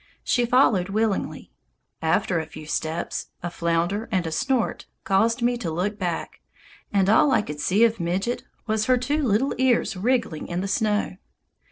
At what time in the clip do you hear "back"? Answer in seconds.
5.99-6.41